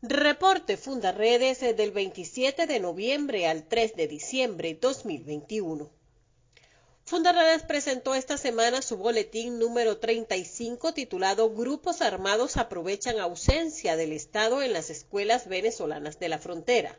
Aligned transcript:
Reporte 0.00 0.76
Fundaredes 0.76 1.58
del 1.58 1.90
27 1.90 2.68
de 2.68 2.78
noviembre 2.78 3.48
al 3.48 3.66
3 3.66 3.96
de 3.96 4.06
diciembre 4.06 4.78
2021. 4.80 5.90
Fundaredes 7.04 7.64
presentó 7.64 8.14
esta 8.14 8.38
semana 8.38 8.80
su 8.80 8.96
boletín 8.96 9.58
número 9.58 9.98
35 9.98 10.94
titulado 10.94 11.52
Grupos 11.52 12.00
armados 12.00 12.58
aprovechan 12.58 13.18
ausencia 13.18 13.96
del 13.96 14.12
Estado 14.12 14.62
en 14.62 14.72
las 14.72 14.88
escuelas 14.88 15.48
venezolanas 15.48 16.20
de 16.20 16.28
la 16.28 16.38
frontera 16.38 16.96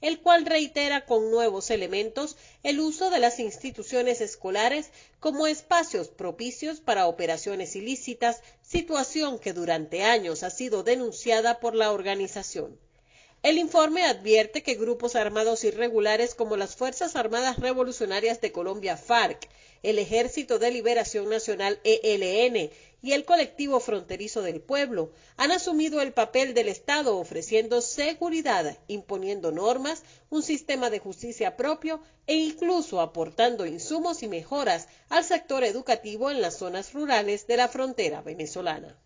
el 0.00 0.20
cual 0.20 0.44
reitera 0.44 1.04
con 1.06 1.30
nuevos 1.30 1.70
elementos 1.70 2.36
el 2.62 2.80
uso 2.80 3.10
de 3.10 3.18
las 3.18 3.38
instituciones 3.40 4.20
escolares 4.20 4.90
como 5.20 5.46
espacios 5.46 6.08
propicios 6.08 6.80
para 6.80 7.06
operaciones 7.06 7.76
ilícitas, 7.76 8.42
situación 8.66 9.38
que 9.38 9.52
durante 9.52 10.02
años 10.02 10.42
ha 10.42 10.50
sido 10.50 10.82
denunciada 10.82 11.60
por 11.60 11.76
la 11.76 11.92
organización. 11.92 12.76
El 13.42 13.58
informe 13.58 14.04
advierte 14.04 14.64
que 14.64 14.74
grupos 14.74 15.14
armados 15.14 15.62
irregulares 15.62 16.34
como 16.34 16.56
las 16.56 16.74
Fuerzas 16.74 17.14
Armadas 17.14 17.60
Revolucionarias 17.60 18.40
de 18.40 18.50
Colombia 18.50 18.96
FARC, 18.96 19.48
el 19.84 20.00
Ejército 20.00 20.58
de 20.58 20.72
Liberación 20.72 21.30
Nacional 21.30 21.78
ELN 21.84 22.70
y 23.02 23.12
el 23.12 23.24
colectivo 23.24 23.78
fronterizo 23.80 24.42
del 24.42 24.60
pueblo 24.60 25.12
han 25.36 25.52
asumido 25.52 26.00
el 26.00 26.12
papel 26.12 26.54
del 26.54 26.68
Estado 26.68 27.18
ofreciendo 27.18 27.80
seguridad, 27.80 28.78
imponiendo 28.88 29.52
normas, 29.52 30.02
un 30.30 30.42
sistema 30.42 30.90
de 30.90 30.98
justicia 30.98 31.56
propio 31.56 32.00
e 32.26 32.34
incluso 32.34 33.00
aportando 33.00 33.66
insumos 33.66 34.22
y 34.22 34.28
mejoras 34.28 34.88
al 35.08 35.24
sector 35.24 35.62
educativo 35.64 36.30
en 36.30 36.40
las 36.40 36.56
zonas 36.56 36.92
rurales 36.92 37.46
de 37.46 37.56
la 37.56 37.68
frontera 37.68 38.22
venezolana. 38.22 38.98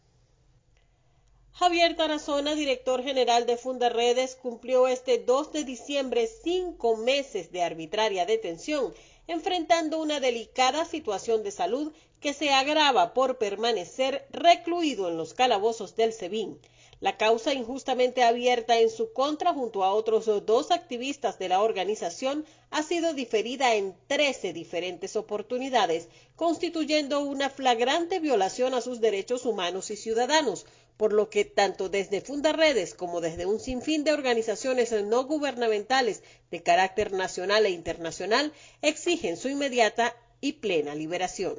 Javier 1.52 1.94
Tarazona, 1.94 2.54
director 2.54 3.02
general 3.02 3.44
de 3.44 3.58
Fundaredes, 3.58 4.34
cumplió 4.34 4.88
este 4.88 5.18
2 5.18 5.52
de 5.52 5.64
diciembre 5.64 6.26
cinco 6.42 6.96
meses 6.96 7.52
de 7.52 7.62
arbitraria 7.62 8.24
detención, 8.24 8.94
enfrentando 9.30 10.00
una 10.00 10.18
delicada 10.18 10.84
situación 10.84 11.44
de 11.44 11.52
salud 11.52 11.92
que 12.20 12.34
se 12.34 12.50
agrava 12.50 13.14
por 13.14 13.38
permanecer 13.38 14.26
recluido 14.32 15.08
en 15.08 15.16
los 15.16 15.34
calabozos 15.34 15.94
del 15.94 16.12
SEBIN. 16.12 16.58
La 16.98 17.16
causa 17.16 17.54
injustamente 17.54 18.24
abierta 18.24 18.80
en 18.80 18.90
su 18.90 19.12
contra 19.12 19.54
junto 19.54 19.84
a 19.84 19.94
otros 19.94 20.26
dos 20.44 20.72
activistas 20.72 21.38
de 21.38 21.48
la 21.48 21.62
organización 21.62 22.44
ha 22.70 22.82
sido 22.82 23.14
diferida 23.14 23.74
en 23.76 23.94
13 24.08 24.52
diferentes 24.52 25.14
oportunidades, 25.14 26.08
constituyendo 26.34 27.20
una 27.20 27.50
flagrante 27.50 28.18
violación 28.18 28.74
a 28.74 28.80
sus 28.80 29.00
derechos 29.00 29.46
humanos 29.46 29.92
y 29.92 29.96
ciudadanos, 29.96 30.66
por 31.00 31.14
lo 31.14 31.30
que 31.30 31.46
tanto 31.46 31.88
desde 31.88 32.20
Fundaredes 32.20 32.92
como 32.92 33.22
desde 33.22 33.46
un 33.46 33.58
sinfín 33.58 34.04
de 34.04 34.12
organizaciones 34.12 34.92
no 34.92 35.24
gubernamentales 35.24 36.22
de 36.50 36.62
carácter 36.62 37.12
nacional 37.12 37.64
e 37.64 37.70
internacional 37.70 38.52
exigen 38.82 39.38
su 39.38 39.48
inmediata 39.48 40.14
y 40.42 40.52
plena 40.64 40.94
liberación. 40.94 41.56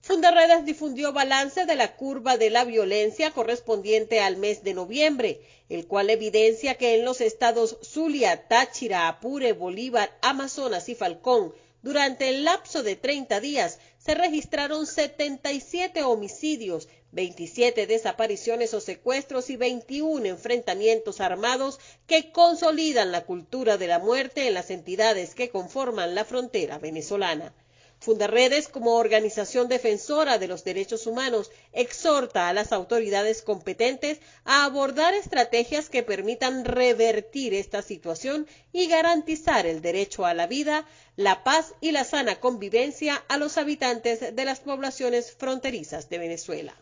Fundaredes 0.00 0.64
difundió 0.64 1.12
balance 1.12 1.66
de 1.66 1.74
la 1.74 1.96
curva 1.96 2.38
de 2.38 2.48
la 2.48 2.64
violencia 2.64 3.30
correspondiente 3.32 4.20
al 4.20 4.38
mes 4.38 4.64
de 4.64 4.72
noviembre, 4.72 5.42
el 5.68 5.86
cual 5.86 6.08
evidencia 6.08 6.76
que 6.76 6.94
en 6.94 7.04
los 7.04 7.20
estados 7.20 7.76
Zulia, 7.82 8.48
Táchira, 8.48 9.06
Apure, 9.06 9.52
Bolívar, 9.52 10.10
Amazonas 10.22 10.88
y 10.88 10.94
Falcón, 10.94 11.52
durante 11.82 12.28
el 12.28 12.44
lapso 12.44 12.82
de 12.82 12.96
30 12.96 13.40
días, 13.40 13.78
se 13.98 14.14
registraron 14.14 14.86
77 14.86 16.02
homicidios, 16.02 16.88
27 17.12 17.86
desapariciones 17.86 18.74
o 18.74 18.80
secuestros 18.80 19.50
y 19.50 19.56
21 19.56 20.26
enfrentamientos 20.26 21.20
armados 21.20 21.80
que 22.06 22.32
consolidan 22.32 23.12
la 23.12 23.24
cultura 23.24 23.78
de 23.78 23.86
la 23.86 23.98
muerte 23.98 24.46
en 24.46 24.54
las 24.54 24.70
entidades 24.70 25.34
que 25.34 25.50
conforman 25.50 26.14
la 26.14 26.24
frontera 26.24 26.78
venezolana. 26.78 27.54
Fundaredes, 28.00 28.68
como 28.68 28.96
organización 28.96 29.68
defensora 29.68 30.38
de 30.38 30.48
los 30.48 30.64
derechos 30.64 31.06
humanos, 31.06 31.50
exhorta 31.72 32.48
a 32.48 32.54
las 32.54 32.72
autoridades 32.72 33.42
competentes 33.42 34.20
a 34.46 34.64
abordar 34.64 35.12
estrategias 35.12 35.90
que 35.90 36.02
permitan 36.02 36.64
revertir 36.64 37.52
esta 37.52 37.82
situación 37.82 38.46
y 38.72 38.86
garantizar 38.88 39.66
el 39.66 39.82
derecho 39.82 40.24
a 40.24 40.32
la 40.32 40.46
vida, 40.46 40.86
la 41.16 41.44
paz 41.44 41.74
y 41.82 41.92
la 41.92 42.04
sana 42.04 42.40
convivencia 42.40 43.22
a 43.28 43.36
los 43.36 43.58
habitantes 43.58 44.34
de 44.34 44.44
las 44.46 44.60
poblaciones 44.60 45.32
fronterizas 45.32 46.08
de 46.08 46.18
Venezuela. 46.18 46.74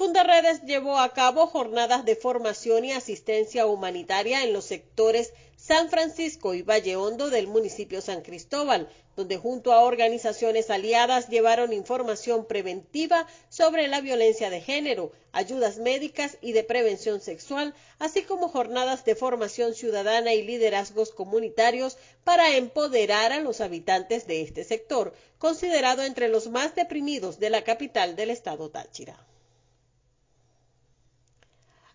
Fundaredes 0.00 0.62
llevó 0.62 0.98
a 0.98 1.12
cabo 1.12 1.46
jornadas 1.46 2.06
de 2.06 2.16
formación 2.16 2.86
y 2.86 2.92
asistencia 2.92 3.66
humanitaria 3.66 4.42
en 4.44 4.54
los 4.54 4.64
sectores 4.64 5.34
San 5.58 5.90
Francisco 5.90 6.54
y 6.54 6.62
Valle 6.62 6.96
Hondo 6.96 7.28
del 7.28 7.48
municipio 7.48 8.00
San 8.00 8.22
Cristóbal, 8.22 8.88
donde 9.14 9.36
junto 9.36 9.74
a 9.74 9.82
organizaciones 9.82 10.70
aliadas 10.70 11.28
llevaron 11.28 11.74
información 11.74 12.46
preventiva 12.46 13.26
sobre 13.50 13.88
la 13.88 14.00
violencia 14.00 14.48
de 14.48 14.62
género, 14.62 15.12
ayudas 15.32 15.76
médicas 15.76 16.38
y 16.40 16.52
de 16.52 16.64
prevención 16.64 17.20
sexual, 17.20 17.74
así 17.98 18.22
como 18.22 18.48
jornadas 18.48 19.04
de 19.04 19.16
formación 19.16 19.74
ciudadana 19.74 20.32
y 20.32 20.40
liderazgos 20.40 21.10
comunitarios 21.10 21.98
para 22.24 22.56
empoderar 22.56 23.32
a 23.32 23.40
los 23.40 23.60
habitantes 23.60 24.26
de 24.26 24.40
este 24.40 24.64
sector, 24.64 25.12
considerado 25.36 26.02
entre 26.04 26.28
los 26.28 26.48
más 26.48 26.74
deprimidos 26.74 27.38
de 27.38 27.50
la 27.50 27.64
capital 27.64 28.16
del 28.16 28.30
estado 28.30 28.70
Táchira. 28.70 29.26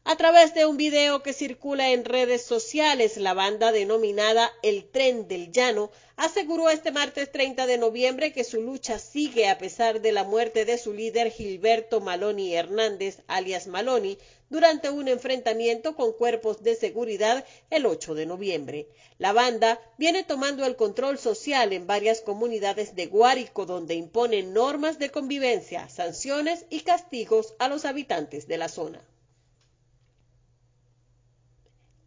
A 0.08 0.18
través 0.18 0.54
de 0.54 0.68
un 0.68 0.78
video 0.78 1.24
que 1.24 1.34
circula 1.34 1.90
en 1.90 2.06
redes 2.06 2.44
sociales, 2.44 3.18
la 3.18 3.34
banda 3.34 3.72
denominada 3.72 4.54
El 4.62 4.88
Tren 4.88 5.28
del 5.28 5.52
Llano 5.52 5.90
aseguró 6.16 6.70
este 6.70 6.92
martes 6.92 7.32
30 7.32 7.66
de 7.66 7.80
noviembre 7.80 8.32
que 8.32 8.44
su 8.44 8.62
lucha 8.62 9.00
sigue 9.00 9.50
a 9.50 9.58
pesar 9.58 10.02
de 10.02 10.12
la 10.12 10.24
muerte 10.24 10.64
de 10.64 10.78
su 10.78 10.94
líder 10.94 11.32
Gilberto 11.32 12.02
Maloni 12.02 12.54
Hernández, 12.54 13.24
alias 13.26 13.66
Maloni, 13.66 14.20
durante 14.48 14.92
un 14.92 15.08
enfrentamiento 15.08 15.96
con 15.96 16.14
cuerpos 16.14 16.62
de 16.62 16.76
seguridad 16.76 17.44
el 17.72 17.88
8 17.88 18.14
de 18.14 18.28
noviembre. 18.28 18.88
La 19.18 19.34
banda 19.34 19.82
viene 19.98 20.24
tomando 20.24 20.68
el 20.68 20.76
control 20.76 21.18
social 21.18 21.74
en 21.74 21.88
varias 21.88 22.22
comunidades 22.22 22.96
de 22.96 23.08
Guárico 23.08 23.66
donde 23.66 23.96
impone 23.96 24.44
normas 24.44 25.00
de 25.00 25.10
convivencia, 25.10 25.90
sanciones 25.90 26.68
y 26.70 26.82
castigos 26.82 27.56
a 27.58 27.70
los 27.70 27.86
habitantes 27.86 28.48
de 28.48 28.60
la 28.60 28.70
zona. 28.70 29.04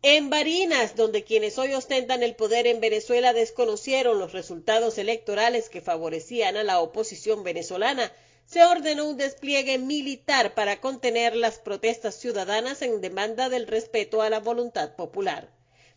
En 0.03 0.31
Barinas, 0.31 0.95
donde 0.95 1.25
quienes 1.25 1.59
hoy 1.59 1.75
ostentan 1.75 2.23
el 2.23 2.37
poder 2.37 2.69
en 2.69 2.81
Venezuela 2.81 3.33
desconocieron 3.33 4.21
los 4.21 4.31
resultados 4.31 4.97
electorales 4.97 5.69
que 5.69 5.81
favorecían 5.81 6.57
a 6.57 6.63
la 6.63 6.79
oposición 6.79 7.43
venezolana, 7.43 8.13
se 8.47 8.65
ordenó 8.65 9.09
un 9.09 9.17
despliegue 9.17 9.77
militar 9.77 10.55
para 10.55 10.81
contener 10.81 11.35
las 11.35 11.59
protestas 11.59 12.15
ciudadanas 12.15 12.81
en 12.83 13.01
demanda 13.01 13.49
del 13.49 13.67
respeto 13.67 14.23
a 14.23 14.31
la 14.31 14.39
voluntad 14.39 14.95
popular. 14.95 15.51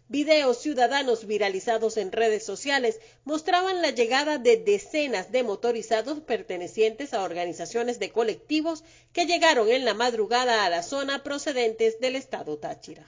Videos 0.07 0.57
ciudadanos 0.57 1.27
viralizados 1.27 1.95
en 1.97 2.11
redes 2.11 2.43
sociales 2.43 2.99
mostraban 3.23 3.83
la 3.83 3.91
llegada 3.91 4.39
de 4.39 4.57
decenas 4.57 5.31
de 5.31 5.43
motorizados 5.43 6.21
pertenecientes 6.21 7.13
a 7.13 7.21
organizaciones 7.21 7.99
de 7.99 8.11
colectivos 8.11 8.83
que 9.13 9.27
llegaron 9.27 9.69
en 9.69 9.85
la 9.85 9.93
madrugada 9.93 10.65
a 10.65 10.71
la 10.71 10.81
zona 10.81 11.21
procedentes 11.21 11.99
del 11.99 12.15
estado 12.15 12.57
Táchira. 12.57 13.05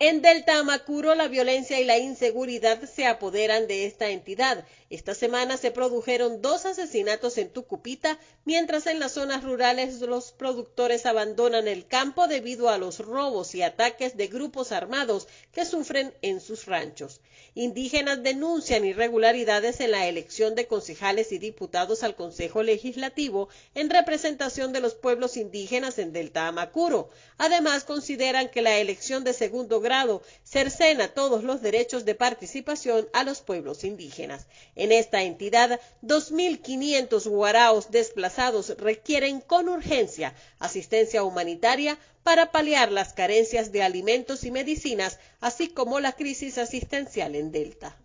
En 0.00 0.22
Delta 0.22 0.58
Amacuro, 0.58 1.14
la 1.14 1.28
violencia 1.28 1.78
y 1.80 1.84
la 1.84 1.98
inseguridad 1.98 2.82
se 2.82 3.06
apoderan 3.06 3.68
de 3.68 3.86
esta 3.86 4.10
entidad. 4.10 4.66
Esta 4.90 5.14
semana 5.14 5.56
se 5.56 5.70
produjeron 5.70 6.42
dos 6.42 6.66
asesinatos 6.66 7.38
en 7.38 7.48
Tucupita, 7.48 8.18
mientras 8.44 8.86
en 8.86 8.98
las 8.98 9.12
zonas 9.12 9.44
rurales 9.44 10.00
los 10.00 10.32
productores 10.32 11.06
abandonan 11.06 11.68
el 11.68 11.86
campo 11.86 12.26
debido 12.26 12.68
a 12.68 12.78
los 12.78 12.98
robos 12.98 13.54
y 13.54 13.62
ataques 13.62 14.16
de 14.16 14.26
grupos 14.26 14.72
armados 14.72 15.28
que 15.52 15.64
sufren 15.64 16.12
en 16.22 16.40
sus 16.40 16.66
ranchos. 16.66 17.20
Indígenas 17.54 18.22
denuncian 18.22 18.84
irregularidades 18.84 19.80
en 19.80 19.92
la 19.92 20.08
elección 20.08 20.56
de 20.56 20.66
concejales 20.66 21.30
y 21.30 21.38
diputados 21.38 22.02
al 22.02 22.16
Consejo 22.16 22.64
Legislativo 22.64 23.48
en 23.76 23.90
representación 23.90 24.72
de 24.72 24.80
los 24.80 24.94
pueblos 24.94 25.36
indígenas 25.36 25.98
en 25.98 26.12
Delta 26.12 26.48
Amacuro. 26.48 27.10
Además, 27.38 27.84
consideran 27.84 28.48
que 28.48 28.60
la 28.60 28.78
elección 28.78 29.22
de 29.22 29.32
segundo 29.32 29.80
grado 29.84 30.22
cercena 30.42 31.06
todos 31.14 31.44
los 31.44 31.62
derechos 31.62 32.04
de 32.04 32.16
participación 32.16 33.06
a 33.12 33.22
los 33.22 33.40
pueblos 33.40 33.84
indígenas. 33.84 34.48
En 34.74 34.90
esta 34.90 35.22
entidad, 35.22 35.78
2.500 36.02 37.28
guaraos 37.28 37.92
desplazados 37.92 38.76
requieren 38.78 39.40
con 39.40 39.68
urgencia 39.68 40.34
asistencia 40.58 41.22
humanitaria 41.22 41.96
para 42.24 42.50
paliar 42.50 42.90
las 42.90 43.12
carencias 43.12 43.70
de 43.70 43.82
alimentos 43.82 44.42
y 44.42 44.50
medicinas, 44.50 45.20
así 45.40 45.68
como 45.68 46.00
la 46.00 46.12
crisis 46.12 46.58
asistencial 46.58 47.36
en 47.36 47.52
Delta. 47.52 47.96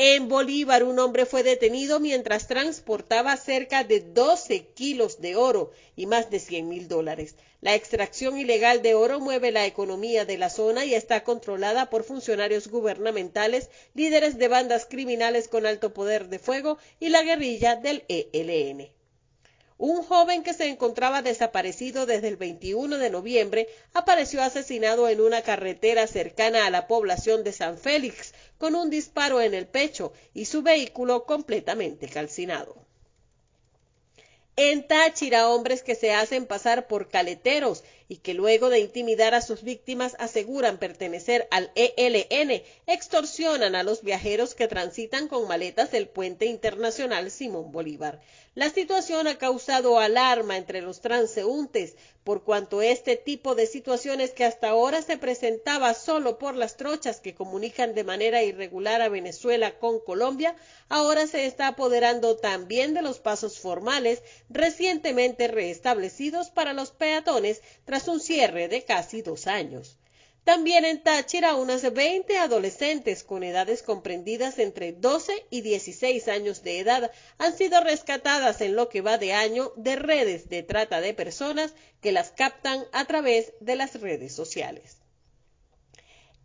En 0.00 0.28
Bolívar, 0.28 0.84
un 0.84 1.00
hombre 1.00 1.26
fue 1.26 1.42
detenido 1.42 1.98
mientras 1.98 2.46
transportaba 2.46 3.36
cerca 3.36 3.82
de 3.82 3.98
12 3.98 4.68
kilos 4.68 5.20
de 5.20 5.34
oro 5.34 5.72
y 5.96 6.06
más 6.06 6.30
de 6.30 6.38
100 6.38 6.68
mil 6.68 6.86
dólares. 6.86 7.34
La 7.62 7.74
extracción 7.74 8.38
ilegal 8.38 8.80
de 8.80 8.94
oro 8.94 9.18
mueve 9.18 9.50
la 9.50 9.66
economía 9.66 10.24
de 10.24 10.38
la 10.38 10.50
zona 10.50 10.84
y 10.84 10.94
está 10.94 11.24
controlada 11.24 11.90
por 11.90 12.04
funcionarios 12.04 12.68
gubernamentales, 12.68 13.70
líderes 13.94 14.38
de 14.38 14.46
bandas 14.46 14.86
criminales 14.88 15.48
con 15.48 15.66
alto 15.66 15.92
poder 15.92 16.28
de 16.28 16.38
fuego 16.38 16.78
y 17.00 17.08
la 17.08 17.24
guerrilla 17.24 17.74
del 17.74 18.04
ELN. 18.06 18.97
Un 19.78 20.02
joven 20.02 20.42
que 20.42 20.54
se 20.54 20.66
encontraba 20.66 21.22
desaparecido 21.22 22.04
desde 22.04 22.26
el 22.26 22.36
21 22.36 22.98
de 22.98 23.10
noviembre 23.10 23.68
apareció 23.94 24.42
asesinado 24.42 25.08
en 25.08 25.20
una 25.20 25.42
carretera 25.42 26.08
cercana 26.08 26.66
a 26.66 26.70
la 26.70 26.88
población 26.88 27.44
de 27.44 27.52
San 27.52 27.78
Félix 27.78 28.34
con 28.58 28.74
un 28.74 28.90
disparo 28.90 29.40
en 29.40 29.54
el 29.54 29.68
pecho 29.68 30.12
y 30.34 30.46
su 30.46 30.62
vehículo 30.62 31.26
completamente 31.26 32.08
calcinado. 32.08 32.88
En 34.60 34.88
Táchira, 34.88 35.48
hombres 35.50 35.84
que 35.84 35.94
se 35.94 36.12
hacen 36.12 36.44
pasar 36.44 36.88
por 36.88 37.08
caleteros 37.08 37.84
y 38.08 38.16
que 38.16 38.34
luego 38.34 38.70
de 38.70 38.80
intimidar 38.80 39.32
a 39.32 39.40
sus 39.40 39.62
víctimas 39.62 40.16
aseguran 40.18 40.78
pertenecer 40.78 41.46
al 41.52 41.70
ELN, 41.76 42.64
extorsionan 42.88 43.76
a 43.76 43.84
los 43.84 44.02
viajeros 44.02 44.56
que 44.56 44.66
transitan 44.66 45.28
con 45.28 45.46
maletas 45.46 45.92
del 45.92 46.08
puente 46.08 46.46
internacional 46.46 47.30
Simón 47.30 47.70
Bolívar. 47.70 48.20
La 48.58 48.70
situación 48.70 49.28
ha 49.28 49.38
causado 49.38 50.00
alarma 50.00 50.56
entre 50.56 50.80
los 50.80 51.00
transeúntes, 51.00 51.94
por 52.24 52.42
cuanto 52.42 52.82
este 52.82 53.14
tipo 53.14 53.54
de 53.54 53.68
situaciones 53.68 54.32
que 54.32 54.44
hasta 54.44 54.70
ahora 54.70 55.00
se 55.00 55.16
presentaba 55.16 55.94
solo 55.94 56.40
por 56.40 56.56
las 56.56 56.76
trochas 56.76 57.20
que 57.20 57.36
comunican 57.36 57.94
de 57.94 58.02
manera 58.02 58.42
irregular 58.42 59.00
a 59.00 59.08
Venezuela 59.08 59.78
con 59.78 60.00
Colombia, 60.00 60.56
ahora 60.88 61.28
se 61.28 61.46
está 61.46 61.68
apoderando 61.68 62.36
también 62.36 62.94
de 62.94 63.02
los 63.02 63.20
pasos 63.20 63.60
formales 63.60 64.24
recientemente 64.50 65.46
reestablecidos 65.46 66.50
para 66.50 66.72
los 66.72 66.90
peatones 66.90 67.62
tras 67.84 68.08
un 68.08 68.18
cierre 68.18 68.66
de 68.66 68.82
casi 68.82 69.22
dos 69.22 69.46
años. 69.46 69.98
También 70.48 70.86
en 70.86 71.02
Táchira, 71.02 71.56
unas 71.56 71.92
20 71.92 72.38
adolescentes 72.38 73.22
con 73.22 73.42
edades 73.42 73.82
comprendidas 73.82 74.58
entre 74.58 74.92
12 74.92 75.44
y 75.50 75.60
16 75.60 76.26
años 76.28 76.62
de 76.62 76.78
edad 76.78 77.12
han 77.36 77.54
sido 77.54 77.84
rescatadas 77.84 78.62
en 78.62 78.74
lo 78.74 78.88
que 78.88 79.02
va 79.02 79.18
de 79.18 79.34
año 79.34 79.74
de 79.76 79.96
redes 79.96 80.48
de 80.48 80.62
trata 80.62 81.02
de 81.02 81.12
personas 81.12 81.74
que 82.00 82.12
las 82.12 82.30
captan 82.30 82.86
a 82.92 83.04
través 83.04 83.52
de 83.60 83.76
las 83.76 84.00
redes 84.00 84.34
sociales. 84.34 84.96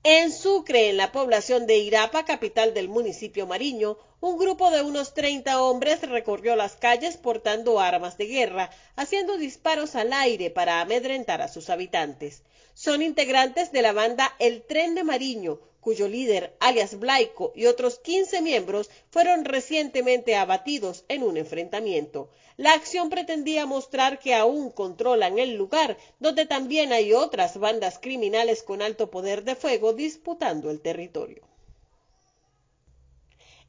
En 0.03 0.33
Sucre, 0.33 0.89
en 0.89 0.97
la 0.97 1.13
población 1.13 1.65
de 1.65 1.77
Irapa, 1.77 2.25
capital 2.25 2.73
del 2.73 2.89
municipio 2.89 3.47
Mariño, 3.47 3.97
un 4.23 4.37
grupo 4.37 4.71
de 4.71 4.81
unos 4.81 5.13
30 5.13 5.61
hombres 5.61 6.01
recorrió 6.01 6.55
las 6.55 6.77
calles 6.77 7.17
portando 7.17 7.81
armas 7.81 8.17
de 8.17 8.27
guerra, 8.27 8.69
haciendo 8.95 9.37
disparos 9.37 9.95
al 9.95 10.13
aire 10.13 10.49
para 10.49 10.79
amedrentar 10.79 11.41
a 11.41 11.49
sus 11.49 11.69
habitantes. 11.69 12.41
Son 12.73 13.01
integrantes 13.01 13.73
de 13.73 13.81
la 13.81 13.91
banda 13.91 14.33
El 14.39 14.61
Tren 14.61 14.95
de 14.95 15.03
Mariño, 15.03 15.59
cuyo 15.81 16.07
líder, 16.07 16.55
alias 16.61 16.99
Blaico, 16.99 17.51
y 17.53 17.65
otros 17.65 17.99
15 17.99 18.41
miembros 18.41 18.89
fueron 19.09 19.43
recientemente 19.43 20.37
abatidos 20.37 21.03
en 21.09 21.23
un 21.23 21.35
enfrentamiento. 21.35 22.29
La 22.55 22.71
acción 22.71 23.09
pretendía 23.09 23.65
mostrar 23.65 24.19
que 24.19 24.35
aún 24.35 24.69
controlan 24.71 25.37
el 25.37 25.55
lugar, 25.55 25.97
donde 26.21 26.45
también 26.45 26.93
hay 26.93 27.11
otras 27.11 27.57
bandas 27.57 27.99
criminales 27.99 28.63
con 28.63 28.81
alto 28.81 29.11
poder 29.11 29.43
de 29.43 29.55
fuego 29.55 29.91
disputando 29.91 30.71
el 30.71 30.79
territorio. 30.79 31.43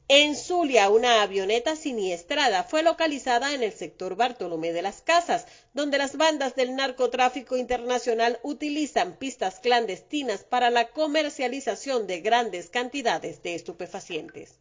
En 0.07 0.35
Zulia, 0.35 0.91
una 0.91 1.23
avioneta 1.23 1.75
siniestrada 1.75 2.63
fue 2.63 2.83
localizada 2.83 3.55
en 3.55 3.63
el 3.63 3.73
sector 3.73 4.15
Bartolomé 4.15 4.71
de 4.71 4.83
las 4.83 5.01
Casas, 5.01 5.47
donde 5.73 5.97
las 5.97 6.15
bandas 6.15 6.53
del 6.53 6.75
narcotráfico 6.75 7.57
internacional 7.57 8.39
utilizan 8.43 9.17
pistas 9.17 9.59
clandestinas 9.59 10.43
para 10.43 10.69
la 10.69 10.89
comercialización 10.89 12.05
de 12.05 12.21
grandes 12.21 12.69
cantidades 12.69 13.41
de 13.41 13.55
estupefacientes. 13.55 14.59